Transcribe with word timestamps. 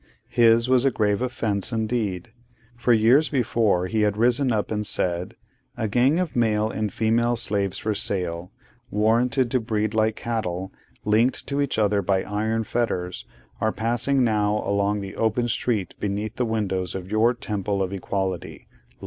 His 0.29 0.67
was 0.67 0.83
a 0.83 0.89
grave 0.89 1.21
offence 1.21 1.71
indeed; 1.71 2.33
for 2.75 2.91
years 2.91 3.29
before, 3.29 3.85
he 3.85 4.01
had 4.01 4.17
risen 4.17 4.51
up 4.51 4.71
and 4.71 4.83
said, 4.83 5.35
'A 5.77 5.89
gang 5.89 6.19
of 6.19 6.35
male 6.35 6.71
and 6.71 6.91
female 6.91 7.35
slaves 7.35 7.77
for 7.77 7.93
sale, 7.93 8.51
warranted 8.89 9.51
to 9.51 9.59
breed 9.59 9.93
like 9.93 10.15
cattle, 10.15 10.71
linked 11.05 11.45
to 11.45 11.61
each 11.61 11.77
other 11.77 12.01
by 12.01 12.23
iron 12.23 12.63
fetters, 12.63 13.25
are 13.59 13.71
passing 13.71 14.23
now 14.23 14.63
along 14.65 15.01
the 15.01 15.15
open 15.15 15.47
street 15.47 15.93
beneath 15.99 16.35
the 16.37 16.45
windows 16.45 16.95
of 16.95 17.11
your 17.11 17.35
Temple 17.35 17.83
of 17.83 17.93
Equality! 17.93 18.65